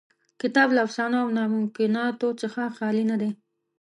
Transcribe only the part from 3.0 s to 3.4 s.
نه دی.